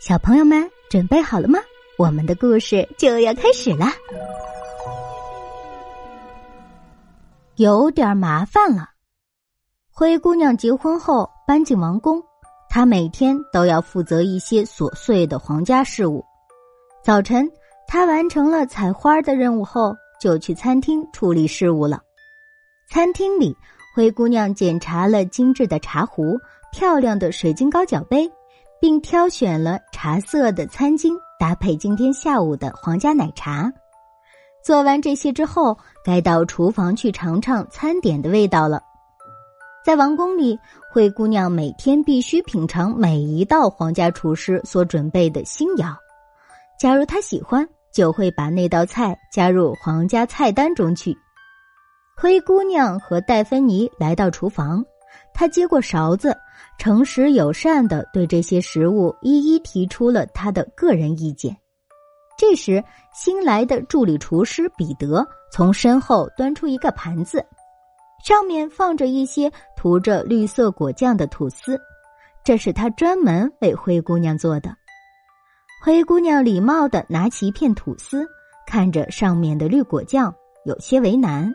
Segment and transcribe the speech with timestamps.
[0.00, 1.58] 小朋友们准备好了吗？
[1.98, 3.84] 我们的故事就要开始了。
[7.56, 8.88] 有点麻烦了。
[9.92, 12.18] 灰姑娘结婚后搬进王宫，
[12.70, 16.24] 她每天都要负责一些琐碎的皇家事务。
[17.04, 17.46] 早晨，
[17.86, 22.00] 她完成了采花的任务后，就去餐厅处理事务了。
[22.88, 23.54] 餐厅里，
[23.94, 26.38] 灰姑娘检查了精致的茶壶、
[26.72, 28.32] 漂亮的水晶高脚杯。
[28.80, 33.70] 并挑选了茶色的餐巾，搭配今天下午的皇家奶茶。
[34.64, 38.82] 做完这些之后，该到厨房去尝尝餐点的味道了。
[39.84, 40.58] 在王宫里，
[40.92, 45.94] 灰姑娘每天必须品尝每一道皇家厨师所准备的新肴。
[46.78, 51.16] 假如她喜欢，就会把那道菜加入皇家菜单中去。
[52.16, 54.84] 灰姑娘和戴芬妮来到厨房。
[55.32, 56.36] 他接过勺子，
[56.78, 61.56] 诚实友善的对这些食物一一提出了他的个人意见。
[62.36, 62.82] 这时，
[63.14, 67.44] 新来的助理厨师彼得从身后端出一个盘子，
[68.24, 71.78] 上面放着一些涂着绿色果酱的吐司，
[72.42, 74.74] 这是他专门为灰姑娘做的。
[75.82, 78.26] 灰姑娘礼貌的拿起一片吐司，
[78.66, 80.34] 看着上面的绿果酱，
[80.64, 81.54] 有些为难，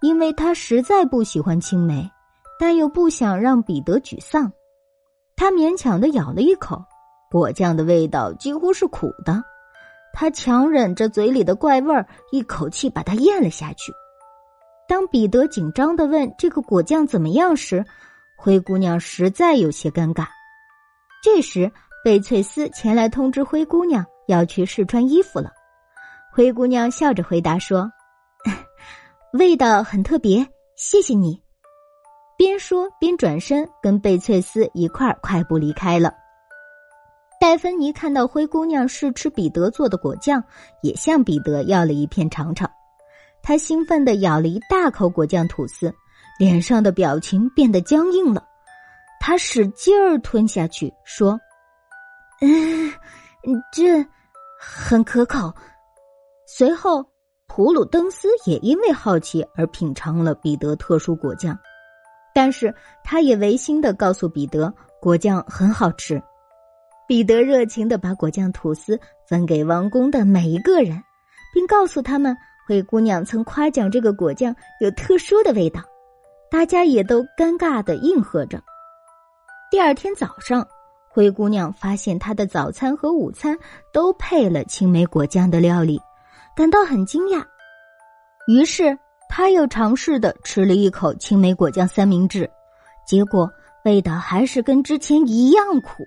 [0.00, 2.10] 因为她实在不喜欢青梅。
[2.58, 4.52] 但又不想让彼得沮丧，
[5.36, 6.84] 他勉强的咬了一口，
[7.30, 9.42] 果酱的味道几乎是苦的。
[10.12, 13.92] 他强忍着嘴里的怪味儿，一口气把它咽了下去。
[14.86, 17.84] 当彼得紧张的问这个果酱怎么样时，
[18.36, 20.28] 灰姑娘实在有些尴尬。
[21.22, 21.72] 这时，
[22.04, 25.50] 贝翠丝前来通知灰姑娘要去试穿衣服了。
[26.32, 27.90] 灰姑娘笑着回答说
[29.32, 30.46] ：“味道很特别，
[30.76, 31.42] 谢谢你。”
[32.36, 36.12] 边说边转身跟贝翠丝一块儿快步离开了。
[37.40, 40.42] 戴芬妮看到灰姑娘试吃彼得做的果酱，
[40.82, 42.70] 也向彼得要了一片尝尝。
[43.42, 45.92] 他兴奋的咬了一大口果酱吐司，
[46.38, 48.42] 脸上的表情变得僵硬了。
[49.20, 51.38] 他使劲儿吞下去，说
[52.40, 52.92] ：“嗯，
[53.72, 54.06] 这
[54.58, 55.52] 很可口。”
[56.48, 57.04] 随后，
[57.46, 61.58] 普鲁登斯也因为好奇而品尝了彼得特殊果酱。
[62.34, 62.74] 但是
[63.04, 66.20] 他也违心的告诉彼得，果酱很好吃。
[67.06, 71.00] 彼得热情的把果酱吐司分给王宫的每一个人，
[71.54, 72.36] 并告诉他们，
[72.66, 75.80] 灰姑娘曾夸奖这个果酱有特殊的味道。
[76.50, 78.60] 大家也都尴尬的应和着。
[79.70, 80.66] 第二天早上，
[81.08, 83.56] 灰姑娘发现她的早餐和午餐
[83.92, 86.00] 都配了青梅果酱的料理，
[86.56, 87.44] 感到很惊讶。
[88.48, 88.98] 于是。
[89.36, 92.48] 他又尝试的吃了一口青梅果酱三明治，
[93.04, 93.50] 结果
[93.84, 96.06] 味道还是跟之前一样苦。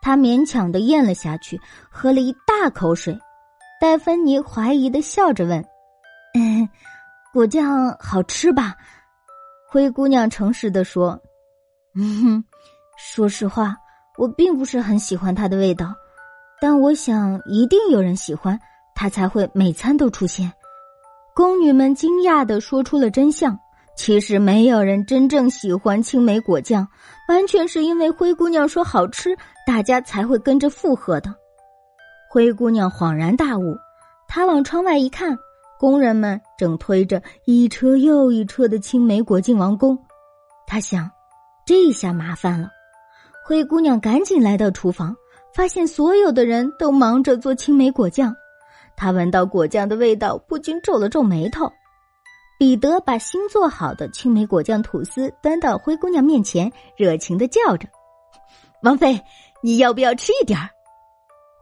[0.00, 1.60] 他勉强的咽了下去，
[1.90, 3.18] 喝了一大口水。
[3.80, 5.60] 戴芬妮怀疑的笑着问
[6.38, 6.68] ：“嗯，
[7.32, 8.76] 果酱好吃吧？”
[9.68, 11.20] 灰姑娘诚实的说
[11.98, 12.44] ：“嗯哼，
[12.96, 13.76] 说实话，
[14.16, 15.92] 我并不是很喜欢它的味道，
[16.60, 18.56] 但我想一定有人喜欢，
[18.94, 20.52] 它才会每餐都出现。”
[21.38, 23.56] 宫女们惊讶的说出了真相：
[23.96, 26.84] 其实没有人真正喜欢青梅果酱，
[27.28, 31.32] 完全是因为灰姑娘说好吃，大家才会跟着附和的。
[32.28, 33.76] 灰姑娘恍然大悟，
[34.26, 35.38] 她往窗外一看，
[35.78, 39.96] 工人们正推着一车又一车的青梅果进王宫。
[40.66, 41.08] 她想，
[41.64, 42.68] 这下麻烦了。
[43.46, 45.14] 灰姑娘赶紧来到厨房，
[45.54, 48.34] 发现所有的人都忙着做青梅果酱。
[48.98, 51.72] 他闻到果酱的味道，不禁皱了皱眉头。
[52.58, 57.88] 彼得把新做好的青梅果酱吐司端到灰姑娘面前，热情的叫着
[58.82, 59.22] ：“王妃，
[59.62, 60.68] 你要不要吃一点儿？”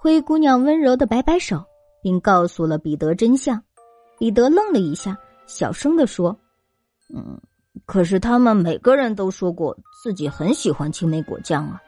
[0.00, 1.62] 灰姑娘温柔的摆摆手，
[2.02, 3.62] 并告诉了彼得真相。
[4.18, 6.34] 彼得愣了一下，小声的说
[7.14, 7.38] ：“嗯，
[7.84, 11.82] 可是他们每个人都说过自己很喜欢青梅果酱啊。”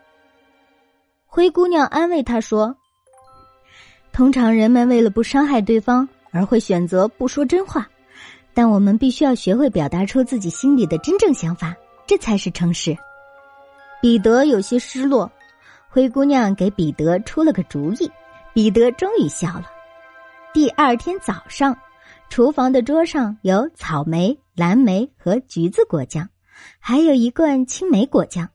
[1.25, 2.77] 灰姑娘安慰他说。
[4.19, 7.89] 通常人们为了不伤害对方而会选择不说真话，
[8.53, 11.73] 但我们必须要学会表达出自己心里的真正想法，
[12.05, 12.97] 这才是诚实。
[14.03, 15.31] 彼得有些失落，
[15.89, 18.11] 灰姑娘给彼得出了个主意，
[18.53, 19.67] 彼得终于笑了。
[20.53, 21.79] 第二天早上，
[22.29, 26.29] 厨房的桌上有草莓、蓝莓和橘子果酱，
[26.81, 28.49] 还有一罐青梅果酱。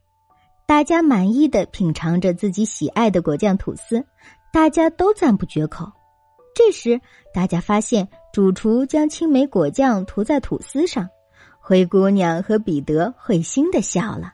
[0.66, 4.04] 大家满意的品尝着自己喜爱的果酱吐司。
[4.54, 5.84] 大家都赞不绝口。
[6.54, 7.00] 这时，
[7.34, 11.08] 大家发现主厨将青梅果酱涂在吐司上，
[11.58, 14.32] 灰姑娘和彼得会心的笑了。